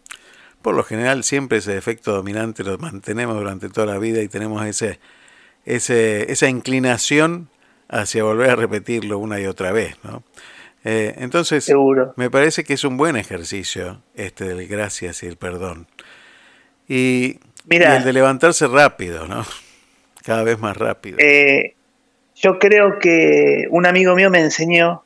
por 0.61 0.75
lo 0.75 0.83
general 0.83 1.23
siempre 1.23 1.59
ese 1.59 1.77
efecto 1.77 2.11
dominante 2.11 2.65
lo 2.65 2.77
mantenemos 2.77 3.37
durante 3.37 3.69
toda 3.69 3.87
la 3.87 3.97
vida 3.97 4.21
y 4.21 4.27
tenemos 4.27 4.65
ese, 4.65 4.99
ese, 5.65 6.29
esa 6.33 6.49
inclinación 6.49 7.47
hacia 7.87 8.25
volver 8.25 8.49
a 8.49 8.55
repetirlo 8.57 9.19
una 9.19 9.39
y 9.39 9.45
otra 9.45 9.71
vez. 9.71 9.95
¿no? 10.03 10.23
Eh, 10.83 11.15
entonces, 11.19 11.63
Seguro. 11.63 12.13
me 12.17 12.29
parece 12.29 12.65
que 12.65 12.73
es 12.73 12.83
un 12.83 12.97
buen 12.97 13.15
ejercicio 13.15 14.01
este 14.15 14.43
del 14.43 14.67
gracias 14.67 15.23
y 15.23 15.27
el 15.27 15.37
perdón. 15.37 15.87
Y 16.89 17.39
Mira, 17.63 17.93
y 17.93 17.97
el 17.99 18.03
de 18.03 18.11
levantarse 18.11 18.67
rápido, 18.67 19.27
¿no? 19.27 19.45
Cada 20.23 20.43
vez 20.43 20.59
más 20.59 20.77
rápido. 20.77 21.17
Eh, 21.19 21.75
yo 22.35 22.59
creo 22.59 22.99
que 22.99 23.67
un 23.69 23.85
amigo 23.85 24.15
mío 24.15 24.29
me 24.29 24.39
enseñó 24.39 25.03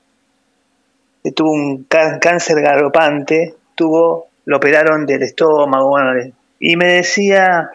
que 1.24 1.32
tuvo 1.32 1.51
un 1.51 1.86
cáncer 1.86 2.62
galopante, 2.62 3.55
tuvo, 3.75 4.27
lo 4.46 4.58
operaron 4.58 5.05
del 5.05 5.24
estómago, 5.24 5.89
bueno, 5.89 6.32
y 6.60 6.75
me 6.75 6.88
decía, 6.88 7.72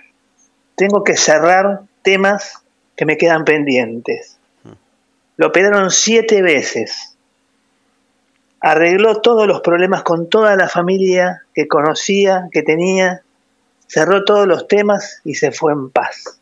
tengo 0.77 1.03
que 1.03 1.17
cerrar 1.17 1.81
temas 2.03 2.63
que 2.95 3.07
me 3.07 3.17
quedan 3.17 3.45
pendientes. 3.45 4.39
Lo 5.37 5.49
operaron 5.49 5.91
siete 5.91 6.43
veces. 6.43 7.17
Arregló 8.61 9.21
todos 9.21 9.47
los 9.47 9.61
problemas 9.61 10.03
con 10.03 10.29
toda 10.29 10.57
la 10.57 10.69
familia 10.69 11.43
que 11.55 11.69
conocía, 11.69 12.49
que 12.51 12.63
tenía, 12.63 13.23
cerró 13.87 14.25
todos 14.25 14.47
los 14.47 14.67
temas 14.67 15.21
y 15.25 15.37
se 15.37 15.53
fue 15.53 15.73
en 15.73 15.91
paz. 15.91 16.38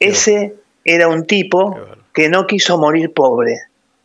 Ese 0.00 0.54
era 0.84 1.08
un 1.08 1.26
tipo 1.26 1.76
que 2.12 2.28
no 2.28 2.46
quiso 2.46 2.78
morir 2.78 3.12
pobre, 3.12 3.62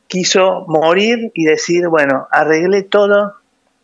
quiso 0.08 0.66
morir 0.68 1.32
y 1.34 1.46
decir, 1.46 1.88
bueno, 1.88 2.28
arreglé 2.32 2.84
todos 2.84 3.34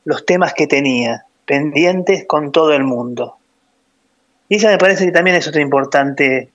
los 0.03 0.25
temas 0.25 0.53
que 0.53 0.67
tenía 0.67 1.25
pendientes 1.45 2.25
con 2.25 2.51
todo 2.51 2.73
el 2.73 2.83
mundo. 2.83 3.37
Y 4.49 4.55
esa 4.55 4.69
me 4.69 4.77
parece 4.77 5.05
que 5.05 5.11
también 5.11 5.35
es 5.37 5.47
otra 5.47 5.61
importante 5.61 6.49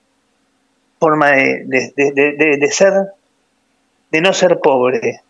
forma 0.99 1.31
de, 1.31 2.69
ser, 2.71 2.93
de 4.11 4.21
no 4.21 4.33
ser 4.33 4.59
pobre. 4.59 5.21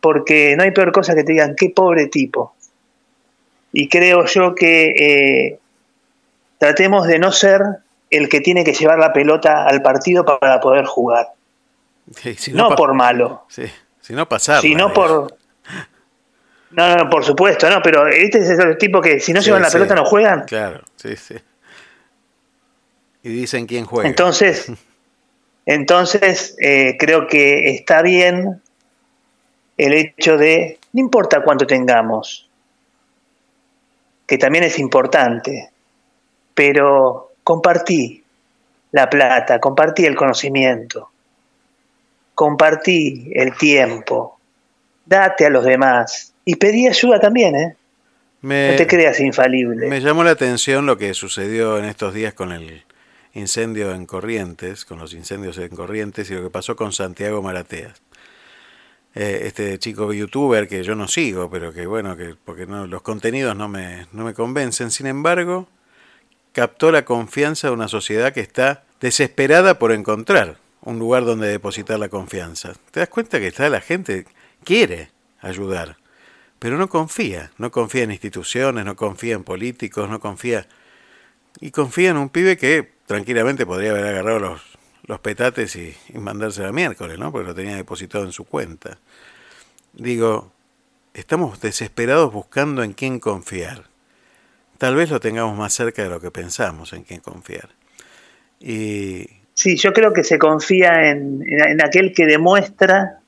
Porque 0.00 0.54
no 0.56 0.62
hay 0.62 0.70
peor 0.70 0.92
cosa 0.92 1.14
que 1.14 1.24
te 1.24 1.32
digan, 1.32 1.54
qué 1.56 1.70
pobre 1.70 2.06
tipo. 2.06 2.54
Y 3.72 3.88
creo 3.88 4.24
yo 4.26 4.54
que 4.54 4.90
eh, 4.90 5.58
tratemos 6.58 7.06
de 7.06 7.18
no 7.18 7.32
ser 7.32 7.60
el 8.10 8.28
que 8.28 8.40
tiene 8.40 8.64
que 8.64 8.72
llevar 8.72 8.98
la 8.98 9.12
pelota 9.12 9.64
al 9.64 9.82
partido 9.82 10.24
para 10.24 10.60
poder 10.60 10.86
jugar. 10.86 11.28
no, 12.52 12.74
por 12.74 12.94
malo. 12.94 13.44
Sí, 13.48 13.64
si 14.00 14.14
no 14.14 14.28
pasar. 14.28 14.60
Sino 14.60 14.92
por... 14.92 15.36
No, 16.70 16.96
no, 16.96 17.08
por 17.08 17.24
supuesto, 17.24 17.68
no, 17.70 17.80
pero 17.82 18.06
este 18.08 18.40
es 18.40 18.50
el 18.50 18.76
tipo 18.76 19.00
que 19.00 19.20
si 19.20 19.32
no 19.32 19.40
llevan 19.40 19.62
la 19.62 19.70
pelota 19.70 19.94
no 19.94 20.04
juegan. 20.04 20.44
Claro, 20.44 20.82
sí, 20.96 21.16
sí. 21.16 21.34
Y 23.22 23.30
dicen 23.30 23.66
quién 23.66 23.86
juega. 23.86 24.08
Entonces, 24.08 24.70
entonces 25.66 26.56
eh, 26.60 26.96
creo 26.98 27.26
que 27.26 27.70
está 27.70 28.02
bien 28.02 28.60
el 29.78 29.92
hecho 29.94 30.36
de, 30.36 30.78
no 30.92 31.00
importa 31.00 31.42
cuánto 31.42 31.66
tengamos, 31.66 32.50
que 34.26 34.36
también 34.36 34.64
es 34.64 34.78
importante, 34.78 35.70
pero 36.52 37.27
compartí 37.48 38.22
la 38.92 39.08
plata, 39.08 39.58
compartí 39.58 40.04
el 40.04 40.14
conocimiento, 40.14 41.08
compartí 42.34 43.32
el 43.34 43.56
tiempo, 43.56 44.38
date 45.06 45.46
a 45.46 45.48
los 45.48 45.64
demás 45.64 46.34
y 46.44 46.56
pedí 46.56 46.86
ayuda 46.86 47.18
también, 47.18 47.56
¿eh? 47.56 47.76
no 48.42 48.76
te 48.76 48.86
creas 48.86 49.18
infalible. 49.20 49.88
Me 49.88 50.02
llamó 50.02 50.24
la 50.24 50.32
atención 50.32 50.84
lo 50.84 50.98
que 50.98 51.14
sucedió 51.14 51.78
en 51.78 51.86
estos 51.86 52.12
días 52.12 52.34
con 52.34 52.52
el 52.52 52.84
incendio 53.32 53.94
en 53.94 54.04
Corrientes, 54.04 54.84
con 54.84 54.98
los 54.98 55.14
incendios 55.14 55.56
en 55.56 55.70
Corrientes 55.70 56.30
y 56.30 56.34
lo 56.34 56.42
que 56.42 56.50
pasó 56.50 56.76
con 56.76 56.92
Santiago 56.92 57.40
Marateas. 57.40 58.02
Eh, 59.14 59.44
este 59.44 59.78
chico 59.78 60.12
youtuber 60.12 60.68
que 60.68 60.82
yo 60.82 60.94
no 60.94 61.08
sigo, 61.08 61.48
pero 61.48 61.72
que 61.72 61.86
bueno, 61.86 62.14
que 62.14 62.34
porque 62.44 62.66
no, 62.66 62.86
los 62.86 63.00
contenidos 63.00 63.56
no 63.56 63.68
me, 63.68 64.06
no 64.12 64.24
me 64.24 64.34
convencen. 64.34 64.90
Sin 64.90 65.06
embargo, 65.06 65.66
captó 66.52 66.90
la 66.90 67.04
confianza 67.04 67.68
de 67.68 67.74
una 67.74 67.88
sociedad 67.88 68.32
que 68.32 68.40
está 68.40 68.84
desesperada 69.00 69.78
por 69.78 69.92
encontrar 69.92 70.58
un 70.80 70.98
lugar 70.98 71.24
donde 71.24 71.48
depositar 71.48 71.98
la 71.98 72.08
confianza. 72.08 72.74
¿Te 72.90 73.00
das 73.00 73.08
cuenta 73.08 73.38
que 73.38 73.48
está 73.48 73.68
la 73.68 73.80
gente 73.80 74.26
quiere 74.64 75.10
ayudar, 75.40 75.98
pero 76.58 76.78
no 76.78 76.88
confía, 76.88 77.52
no 77.58 77.70
confía 77.70 78.04
en 78.04 78.10
instituciones, 78.10 78.84
no 78.84 78.96
confía 78.96 79.34
en 79.34 79.44
políticos, 79.44 80.08
no 80.08 80.20
confía 80.20 80.66
y 81.60 81.70
confía 81.70 82.10
en 82.10 82.16
un 82.16 82.28
pibe 82.28 82.56
que 82.56 82.92
tranquilamente 83.06 83.66
podría 83.66 83.90
haber 83.90 84.06
agarrado 84.06 84.38
los, 84.38 84.62
los 85.04 85.20
petates 85.20 85.76
y, 85.76 85.96
y 86.08 86.18
mandárselo 86.18 86.68
a 86.68 86.72
miércoles, 86.72 87.18
¿no? 87.18 87.32
Porque 87.32 87.48
lo 87.48 87.54
tenía 87.54 87.76
depositado 87.76 88.24
en 88.24 88.32
su 88.32 88.44
cuenta. 88.44 88.98
Digo, 89.92 90.52
estamos 91.14 91.60
desesperados 91.60 92.32
buscando 92.32 92.82
en 92.82 92.92
quién 92.92 93.18
confiar 93.18 93.84
tal 94.78 94.94
vez 94.94 95.10
lo 95.10 95.20
tengamos 95.20 95.56
más 95.58 95.74
cerca 95.74 96.02
de 96.02 96.08
lo 96.08 96.20
que 96.20 96.30
pensamos 96.30 96.92
en 96.92 97.02
quién 97.02 97.20
confiar. 97.20 97.68
Y... 98.60 99.28
Sí, 99.54 99.76
yo 99.76 99.92
creo 99.92 100.12
que 100.12 100.22
se 100.22 100.38
confía 100.38 101.10
en, 101.10 101.42
aquel 101.82 102.14
que 102.14 102.26
demuestra 102.26 103.18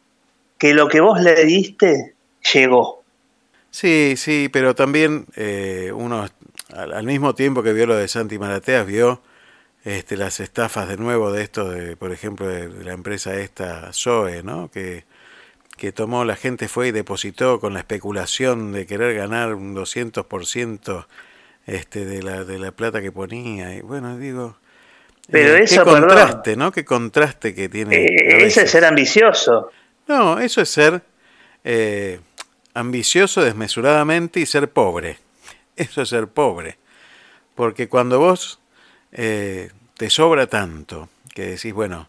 que 0.59 0.75
lo 0.75 0.89
que 0.89 1.01
vos 1.01 1.21
le 1.21 1.45
diste 1.45 2.15
llegó. 2.55 3.03
Sí, 3.73 4.15
sí, 4.17 4.49
pero 4.53 4.75
también 4.75 5.27
eh, 5.37 5.91
uno 5.93 6.29
al, 6.73 7.05
mismo 7.05 7.35
tiempo 7.35 7.63
que 7.63 7.73
vio 7.73 7.87
lo 7.87 7.97
de 7.97 8.07
Santi 8.07 8.39
Marateas, 8.39 8.87
vio 8.87 9.23
este, 9.85 10.17
las 10.17 10.39
estafas 10.39 10.89
de 10.89 10.97
nuevo 10.97 11.33
de 11.33 11.43
esto, 11.43 11.69
de, 11.69 11.97
por 11.97 12.13
ejemplo, 12.13 12.47
de, 12.47 12.69
la 12.85 12.93
empresa 12.93 13.35
esta 13.35 13.93
Zoe, 13.93 14.45
¿no? 14.45 14.71
Que, 14.71 15.05
que 15.77 15.91
tomó, 15.91 16.25
la 16.25 16.37
gente 16.37 16.69
fue 16.69 16.89
y 16.89 16.93
depositó 16.93 17.59
con 17.59 17.73
la 17.73 17.81
especulación 17.81 18.73
de 18.73 18.87
querer 18.87 19.17
ganar 19.17 19.55
un 19.55 19.75
200% 19.75 21.07
este, 21.67 22.05
de, 22.05 22.23
la, 22.23 22.45
de 22.45 22.59
la 22.59 22.73
plata 22.73 23.01
que 23.01 23.13
ponía. 23.13 23.75
Y 23.75 23.81
bueno, 23.81 24.17
digo, 24.19 24.57
pero 25.31 25.57
eh, 25.57 25.63
eso, 25.63 25.85
qué 25.85 25.91
contraste, 25.91 26.57
¿no? 26.57 26.73
Qué 26.73 26.85
contraste 26.85 27.55
que 27.55 27.69
tiene. 27.69 27.97
Eh, 27.97 28.47
es 28.47 28.55
ser 28.55 28.85
ambicioso. 28.85 29.71
No, 30.09 30.41
eso 30.41 30.61
es 30.61 30.69
ser 30.69 31.03
eh, 31.63 32.21
ambicioso 32.75 33.43
desmesuradamente 33.43 34.41
y 34.41 34.47
ser 34.47 34.71
pobre. 34.71 35.19
Eso 35.77 36.03
es 36.03 36.11
ser 36.11 36.29
pobre. 36.29 36.77
Porque 37.55 37.89
cuando 37.89 38.19
vos 38.19 38.61
te 39.11 40.11
sobra 40.11 40.47
tanto, 40.47 41.09
que 41.35 41.47
decís, 41.47 41.73
bueno, 41.73 42.09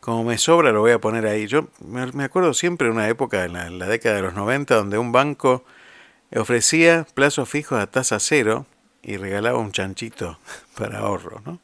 como 0.00 0.24
me 0.24 0.36
sobra 0.36 0.72
lo 0.72 0.80
voy 0.80 0.92
a 0.92 0.98
poner 0.98 1.26
ahí. 1.26 1.46
Yo 1.46 1.68
me 1.80 2.24
acuerdo 2.24 2.54
siempre 2.54 2.88
de 2.88 2.92
una 2.92 3.08
época, 3.08 3.44
en 3.44 3.52
la, 3.52 3.66
en 3.66 3.78
la 3.78 3.86
década 3.86 4.16
de 4.16 4.22
los 4.22 4.34
90, 4.34 4.74
donde 4.74 4.98
un 4.98 5.12
banco 5.12 5.64
ofrecía 6.34 7.06
plazos 7.14 7.48
fijos 7.48 7.80
a 7.80 7.86
tasa 7.86 8.18
cero 8.18 8.66
y 9.04 9.16
regalaba 9.16 9.58
un 9.58 9.72
chanchito 9.72 10.38
para 10.78 10.98
ahorro, 10.98 11.42
¿no? 11.44 11.60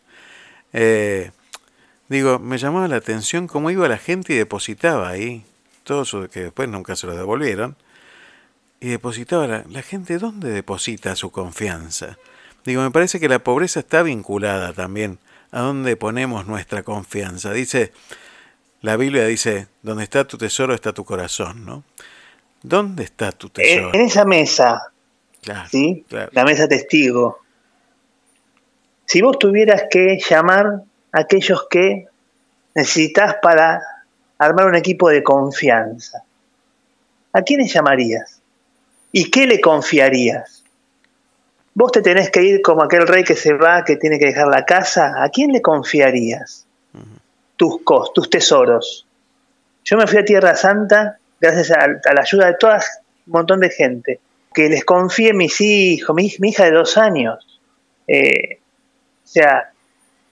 Eh, 0.72 1.30
digo, 2.08 2.38
me 2.38 2.58
llamaba 2.58 2.86
la 2.86 2.96
atención 2.96 3.48
cómo 3.48 3.70
iba 3.70 3.88
la 3.88 3.98
gente 3.98 4.34
y 4.34 4.36
depositaba 4.36 5.08
ahí, 5.08 5.44
todo 5.84 6.02
eso 6.02 6.28
que 6.28 6.44
después 6.44 6.68
nunca 6.68 6.94
se 6.94 7.06
lo 7.06 7.16
devolvieron, 7.16 7.76
y 8.80 8.88
depositaba 8.88 9.46
la, 9.46 9.64
la 9.68 9.82
gente, 9.82 10.18
¿dónde 10.18 10.50
deposita 10.50 11.16
su 11.16 11.30
confianza? 11.30 12.16
Digo, 12.64 12.82
me 12.82 12.90
parece 12.90 13.18
que 13.18 13.28
la 13.28 13.38
pobreza 13.38 13.80
está 13.80 14.02
vinculada 14.02 14.72
también 14.72 15.18
a 15.50 15.60
dónde 15.60 15.96
ponemos 15.96 16.46
nuestra 16.46 16.82
confianza. 16.82 17.52
Dice, 17.52 17.92
la 18.82 18.96
Biblia 18.96 19.26
dice, 19.26 19.68
donde 19.82 20.04
está 20.04 20.26
tu 20.26 20.38
tesoro 20.38 20.74
está 20.74 20.92
tu 20.92 21.04
corazón, 21.04 21.64
¿no? 21.64 21.84
¿Dónde 22.62 23.04
está 23.04 23.32
tu 23.32 23.48
tesoro? 23.48 23.94
En 23.94 24.02
esa 24.02 24.24
mesa 24.24 24.92
¿sí? 25.70 26.04
La 26.32 26.44
mesa 26.44 26.68
testigo. 26.68 27.38
Si 29.06 29.22
vos 29.22 29.38
tuvieras 29.38 29.84
que 29.90 30.18
llamar 30.18 30.82
a 31.12 31.20
aquellos 31.20 31.66
que 31.68 32.06
necesitas 32.74 33.36
para 33.42 33.82
armar 34.38 34.66
un 34.66 34.76
equipo 34.76 35.08
de 35.08 35.22
confianza, 35.22 36.22
¿a 37.32 37.42
quiénes 37.42 37.72
llamarías? 37.72 38.40
¿Y 39.12 39.30
qué 39.30 39.46
le 39.46 39.60
confiarías? 39.60 40.64
Vos 41.74 41.92
te 41.92 42.02
tenés 42.02 42.30
que 42.30 42.42
ir 42.42 42.62
como 42.62 42.82
aquel 42.82 43.06
rey 43.06 43.24
que 43.24 43.36
se 43.36 43.54
va, 43.54 43.84
que 43.84 43.96
tiene 43.96 44.18
que 44.18 44.26
dejar 44.26 44.48
la 44.48 44.64
casa. 44.64 45.22
¿A 45.22 45.28
quién 45.30 45.52
le 45.52 45.62
confiarías 45.62 46.66
tus 47.56 47.82
cos, 47.82 48.12
tus 48.12 48.30
tesoros? 48.30 49.06
Yo 49.84 49.96
me 49.96 50.06
fui 50.06 50.18
a 50.18 50.24
Tierra 50.24 50.54
Santa 50.54 51.18
gracias 51.40 51.70
a, 51.70 51.84
a 51.84 52.14
la 52.14 52.20
ayuda 52.20 52.46
de 52.46 52.54
toda 52.54 52.76
un 53.26 53.32
montón 53.32 53.60
de 53.60 53.70
gente 53.70 54.20
que 54.52 54.68
les 54.68 54.84
confíe 54.84 55.32
mis 55.32 55.60
hijos, 55.60 56.14
mi, 56.14 56.32
hija 56.48 56.64
de 56.64 56.72
dos 56.72 56.96
años. 56.96 57.46
Eh, 58.06 58.58
o 59.24 59.26
sea, 59.26 59.72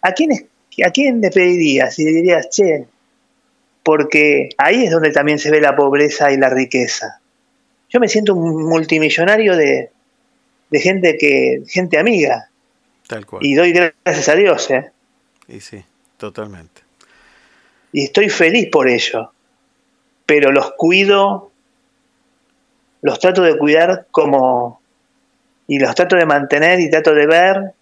¿a 0.02 0.12
quién, 0.12 0.48
¿a 0.84 0.90
quién 0.90 1.20
le 1.20 1.30
pedirías? 1.30 1.98
Y 1.98 2.04
le 2.04 2.10
dirías, 2.12 2.48
che, 2.50 2.86
porque 3.82 4.50
ahí 4.58 4.84
es 4.84 4.90
donde 4.90 5.12
también 5.12 5.38
se 5.38 5.50
ve 5.50 5.60
la 5.60 5.76
pobreza 5.76 6.32
y 6.32 6.36
la 6.36 6.50
riqueza. 6.50 7.20
Yo 7.88 8.00
me 8.00 8.08
siento 8.08 8.34
un 8.34 8.64
multimillonario 8.64 9.56
de, 9.56 9.90
de 10.70 10.80
gente 10.80 11.16
que 11.16 11.62
gente 11.68 11.98
amiga. 11.98 12.50
Tal 13.06 13.24
cual. 13.24 13.44
Y 13.44 13.54
doy 13.54 13.72
gracias 13.72 14.28
a 14.28 14.34
Dios, 14.34 14.70
¿eh? 14.70 14.90
Y 15.46 15.60
sí, 15.60 15.82
totalmente. 16.18 16.82
Y 17.92 18.04
estoy 18.04 18.28
feliz 18.28 18.68
por 18.70 18.88
ello. 18.88 19.32
Pero 20.26 20.52
los 20.52 20.72
cuido 20.76 21.50
los 23.02 23.18
trato 23.18 23.42
de 23.42 23.56
cuidar 23.56 24.06
como, 24.10 24.80
y 25.66 25.78
los 25.78 25.94
trato 25.94 26.16
de 26.16 26.26
mantener 26.26 26.80
y 26.80 26.90
trato 26.90 27.14
de 27.14 27.26
ver 27.26 27.72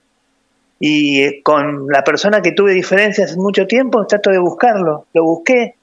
Y 0.78 1.22
eh, 1.22 1.40
con 1.42 1.86
la 1.88 2.04
persona 2.04 2.42
que 2.42 2.52
tuve 2.52 2.72
diferencias 2.72 3.36
mucho 3.36 3.66
tiempo, 3.66 4.06
trato 4.06 4.30
de 4.30 4.38
buscarlo. 4.38 5.06
Lo 5.14 5.24
busqué. 5.24 5.74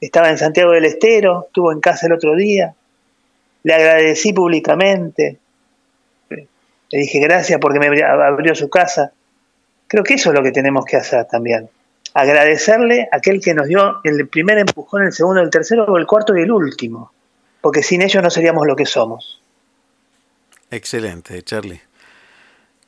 Estaba 0.00 0.28
en 0.30 0.38
Santiago 0.38 0.72
del 0.72 0.84
Estero, 0.84 1.46
estuvo 1.46 1.72
en 1.72 1.80
casa 1.80 2.06
el 2.06 2.12
otro 2.12 2.36
día. 2.36 2.74
Le 3.64 3.74
agradecí 3.74 4.32
públicamente. 4.32 5.38
Le 6.28 6.98
dije 7.00 7.18
gracias 7.18 7.58
porque 7.58 7.80
me 7.80 7.88
abrió 8.04 8.54
su 8.54 8.68
casa. 8.68 9.10
Creo 9.88 10.04
que 10.04 10.14
eso 10.14 10.30
es 10.30 10.36
lo 10.36 10.42
que 10.42 10.52
tenemos 10.52 10.84
que 10.84 10.96
hacer 10.96 11.24
también. 11.24 11.68
Agradecerle 12.14 13.08
a 13.10 13.16
aquel 13.16 13.40
que 13.40 13.54
nos 13.54 13.66
dio 13.66 14.00
el 14.04 14.28
primer 14.28 14.58
empujón, 14.58 15.02
el 15.02 15.12
segundo, 15.12 15.40
el 15.40 15.50
tercero, 15.50 15.96
el 15.96 16.06
cuarto 16.06 16.36
y 16.36 16.42
el 16.42 16.52
último. 16.52 17.10
Porque 17.60 17.82
sin 17.82 18.02
ellos 18.02 18.22
no 18.22 18.30
seríamos 18.30 18.66
lo 18.66 18.76
que 18.76 18.86
somos. 18.86 19.40
Excelente, 20.70 21.42
Charlie. 21.42 21.80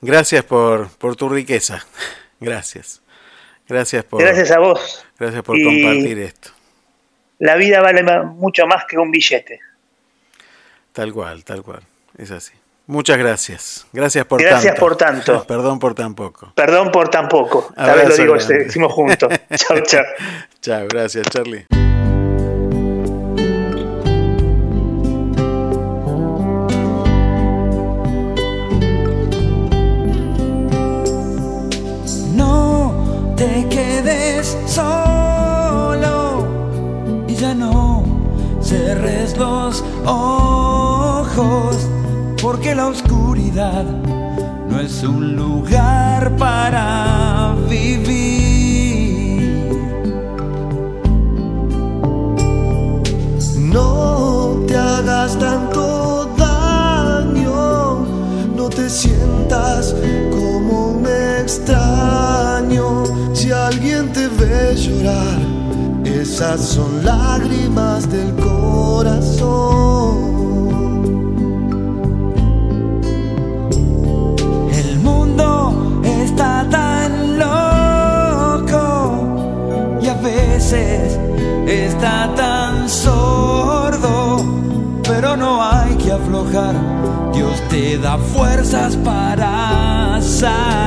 Gracias 0.01 0.45
por, 0.45 0.89
por 0.91 1.17
tu 1.17 1.29
riqueza. 1.29 1.85
Gracias. 2.41 3.03
Gracias 3.69 4.05
por. 4.05 4.23
Gracias 4.23 4.51
a 4.51 4.59
vos. 4.59 5.05
Gracias 5.19 5.43
por 5.43 5.63
compartir 5.63 6.19
esto. 6.21 6.51
La 7.39 7.57
vida 7.57 7.81
vale 7.81 8.03
mucho 8.25 8.67
más 8.67 8.85
que 8.87 8.99
un 8.99 9.11
billete. 9.11 9.61
Tal 10.93 11.13
cual, 11.13 11.45
tal 11.45 11.63
cual. 11.63 11.83
Es 12.17 12.31
así. 12.31 12.53
Muchas 12.87 13.19
gracias. 13.19 13.87
Gracias 13.93 14.25
por 14.25 14.41
gracias 14.41 14.75
tanto. 14.75 14.81
por 14.81 14.97
tanto. 14.97 15.45
Perdón 15.47 15.79
por 15.79 15.95
tan 15.95 16.15
poco. 16.15 16.53
Perdón 16.55 16.91
por 16.91 17.11
tan 17.11 17.29
poco. 17.29 17.71
Tal 17.77 17.99
vez 17.99 18.09
lo 18.09 18.17
digo, 18.17 18.35
decimos 18.35 18.93
juntos. 18.93 19.29
chao, 19.55 19.81
chao. 19.83 20.05
Chao, 20.61 20.87
gracias, 20.89 21.27
Charlie. 21.31 21.78
Porque 42.43 42.75
la 42.75 42.89
oscuridad 42.89 43.85
no 44.69 44.81
es 44.81 45.05
un 45.05 45.37
lugar 45.37 46.37
para 46.37 47.55
vivir. 47.69 49.39
No 53.57 54.65
te 54.67 54.77
hagas 54.77 55.39
tanto 55.39 56.29
daño, 56.37 58.05
no 58.57 58.69
te 58.69 58.91
sientas 58.91 59.95
como 60.31 60.89
un 60.89 61.07
extraño 61.41 63.05
si 63.33 63.53
alguien 63.53 64.13
te 64.13 64.27
ve 64.27 64.75
llorar, 64.75 65.39
esas 66.05 66.61
son 66.61 67.05
lágrimas 67.05 68.11
del 68.11 68.35
corazón. 68.35 69.48
Te 87.79 87.97
da 87.97 88.19
fuerzas 88.19 88.97
para 88.97 90.19
salir. 90.21 90.78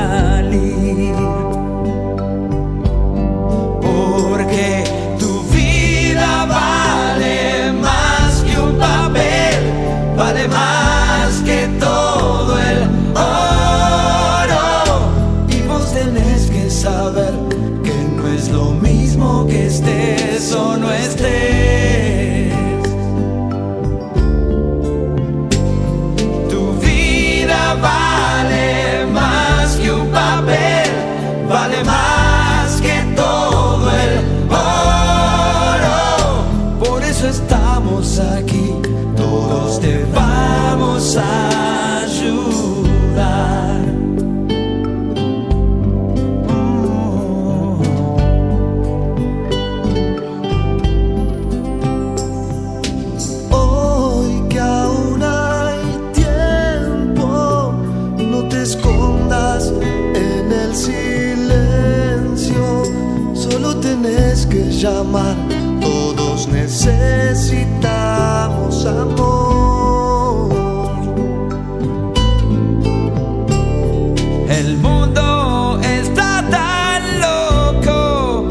Llamar, 64.82 65.36
todos 65.80 66.48
necesitamos 66.48 68.84
amor. 68.84 70.50
El 74.48 74.76
mundo 74.78 75.78
está 75.84 76.44
tan 76.50 77.20
loco 77.20 78.48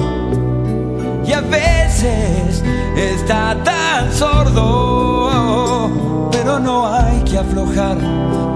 y 1.26 1.34
a 1.34 1.42
veces 1.42 2.64
está 2.96 3.58
tan 3.66 4.10
sordo, 4.14 5.92
pero 6.32 6.62
no 6.62 6.88
hay 6.88 7.22
que 7.26 7.40
aflojar. 7.40 7.98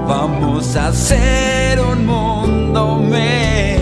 Vamos 0.07 0.77
a 0.77 0.87
hacer 0.87 1.81
un 1.81 2.05
mundo 2.05 2.99
mejor. 2.99 3.74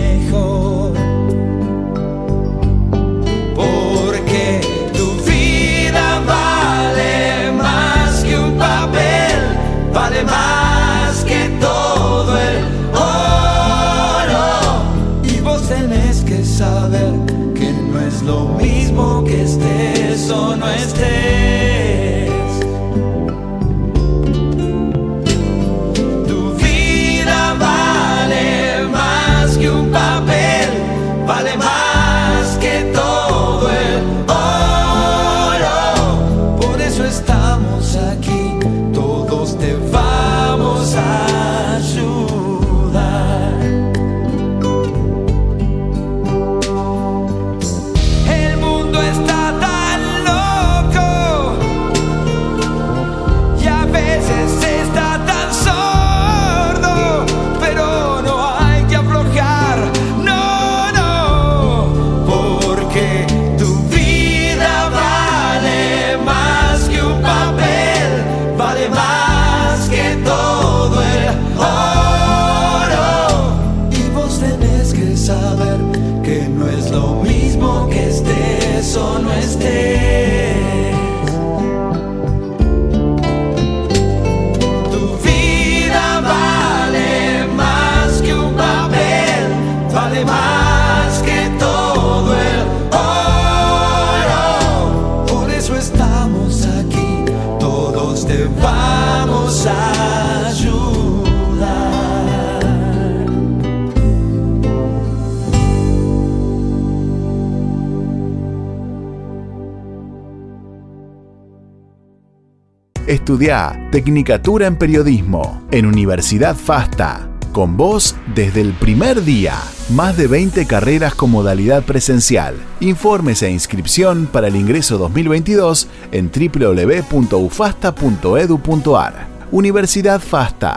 Estudia 113.24 113.88
Tecnicatura 113.90 114.66
en 114.66 114.76
Periodismo 114.76 115.66
en 115.70 115.86
Universidad 115.86 116.54
FASTA. 116.54 117.26
Con 117.54 117.74
vos 117.74 118.14
desde 118.34 118.60
el 118.60 118.74
primer 118.74 119.24
día. 119.24 119.54
Más 119.94 120.18
de 120.18 120.26
20 120.26 120.66
carreras 120.66 121.14
con 121.14 121.30
modalidad 121.30 121.84
presencial. 121.84 122.54
Informes 122.80 123.42
e 123.42 123.50
inscripción 123.50 124.28
para 124.30 124.48
el 124.48 124.56
ingreso 124.56 124.98
2022 124.98 125.88
en 126.12 126.30
www.ufasta.edu.ar. 126.30 129.26
Universidad 129.52 130.20
FASTA. 130.20 130.76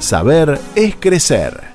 Saber 0.00 0.60
es 0.74 0.96
crecer. 0.96 1.65